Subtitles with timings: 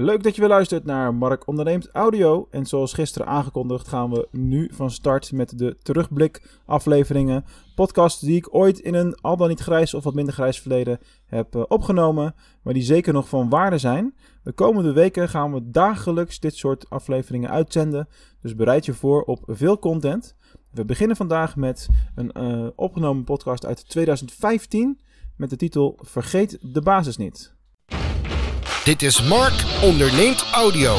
[0.00, 2.48] Leuk dat je weer luistert naar Mark Onderneemt Audio.
[2.50, 7.44] En zoals gisteren aangekondigd gaan we nu van start met de terugblik afleveringen.
[7.74, 10.98] Podcast die ik ooit in een al dan niet grijs of wat minder grijs verleden
[11.26, 12.34] heb eh, opgenomen.
[12.62, 14.14] Maar die zeker nog van waarde zijn.
[14.42, 18.08] De komende weken gaan we dagelijks dit soort afleveringen uitzenden.
[18.40, 20.36] Dus bereid je voor op veel content.
[20.72, 25.00] We beginnen vandaag met een uh, opgenomen podcast uit 2015
[25.36, 27.56] met de titel Vergeet de basis niet.
[28.88, 30.96] Dit is Mark Onderneemt Audio.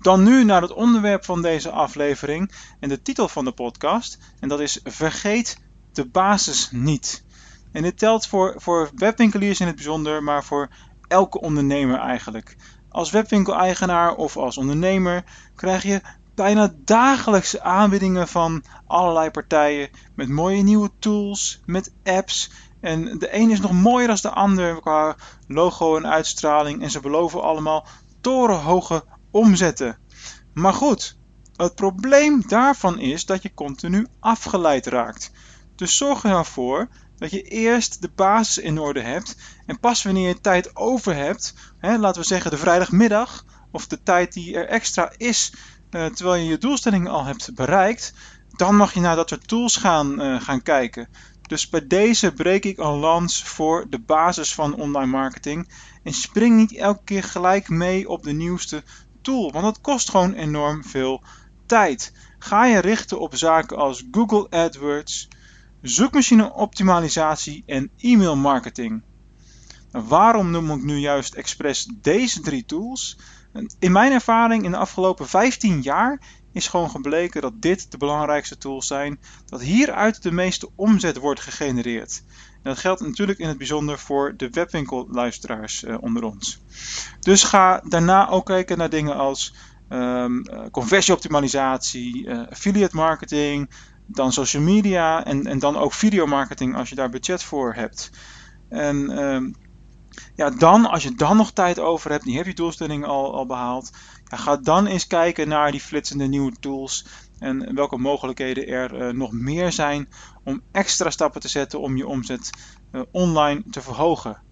[0.00, 4.18] Dan nu naar het onderwerp van deze aflevering en de titel van de podcast.
[4.40, 5.60] En dat is Vergeet
[5.92, 7.24] de basis niet.
[7.72, 10.68] En dit telt voor, voor webwinkeliers in het bijzonder, maar voor
[11.08, 12.56] elke ondernemer eigenlijk.
[12.88, 16.00] Als webwinkeleigenaar of als ondernemer krijg je
[16.34, 23.50] bijna dagelijks aanbiedingen van allerlei partijen met mooie nieuwe tools, met apps en de een
[23.50, 25.16] is nog mooier dan de ander qua
[25.46, 26.82] logo en uitstraling.
[26.82, 27.86] En ze beloven allemaal
[28.20, 29.98] torenhoge omzetten.
[30.54, 31.18] Maar goed,
[31.56, 35.30] het probleem daarvan is dat je continu afgeleid raakt.
[35.76, 36.44] Dus zorg er nou
[37.16, 39.36] dat je eerst de basis in orde hebt.
[39.66, 44.02] En pas wanneer je tijd over hebt, hè, laten we zeggen de vrijdagmiddag, of de
[44.02, 45.52] tijd die er extra is,
[45.90, 48.12] eh, terwijl je je doelstelling al hebt bereikt,
[48.56, 51.08] dan mag je naar dat soort tools gaan, uh, gaan kijken.
[51.50, 55.68] Dus bij deze breek ik een lans voor de basis van online marketing.
[56.02, 58.82] En spring niet elke keer gelijk mee op de nieuwste
[59.22, 61.22] tool, want dat kost gewoon enorm veel
[61.66, 62.12] tijd.
[62.38, 65.28] Ga je richten op zaken als Google AdWords,
[65.82, 69.02] zoekmachine optimalisatie en e-mail marketing.
[69.90, 73.18] Waarom noem ik nu juist expres deze drie tools?
[73.78, 76.20] In mijn ervaring in de afgelopen 15 jaar
[76.52, 81.40] is gewoon gebleken dat dit de belangrijkste tools zijn, dat hieruit de meeste omzet wordt
[81.40, 82.22] gegenereerd.
[82.62, 86.60] En dat geldt natuurlijk in het bijzonder voor de webwinkelluisteraars uh, onder ons.
[87.20, 89.54] Dus ga daarna ook kijken naar dingen als
[89.88, 93.70] um, conversieoptimalisatie, uh, affiliate marketing,
[94.06, 98.10] dan social media en, en dan ook videomarketing als je daar budget voor hebt.
[98.68, 99.54] En um,
[100.34, 103.46] ja, dan, als je dan nog tijd over hebt, die heb je doelstelling al, al
[103.46, 103.90] behaald,
[104.24, 107.06] ga dan eens kijken naar die flitsende nieuwe tools
[107.38, 110.08] en welke mogelijkheden er uh, nog meer zijn
[110.44, 112.50] om extra stappen te zetten om je omzet
[112.92, 114.42] uh, online te verhogen.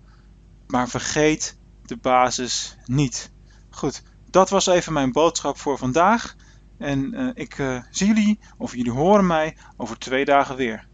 [0.66, 3.32] Maar vergeet de basis niet.
[3.70, 6.36] Goed, dat was even mijn boodschap voor vandaag.
[6.78, 7.56] En uh, ik
[7.90, 10.88] zie jullie, of jullie horen mij, over twee dagen weer.